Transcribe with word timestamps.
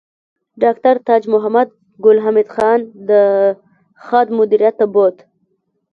ډاکټر 0.63 0.95
تاج 1.07 1.21
محمد 1.33 1.67
ګل 2.03 2.17
حمید 2.25 2.47
خان 2.55 2.79
د 3.09 3.11
خاد 4.05 4.27
مدیریت 4.37 4.75
ته 4.79 4.85
بوت 4.93 5.17